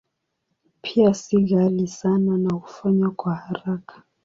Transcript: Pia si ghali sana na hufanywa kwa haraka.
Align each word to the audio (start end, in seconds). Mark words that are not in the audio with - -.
Pia 0.81 1.13
si 1.13 1.37
ghali 1.43 1.87
sana 1.87 2.37
na 2.37 2.53
hufanywa 2.55 3.11
kwa 3.11 3.35
haraka. 3.35 4.03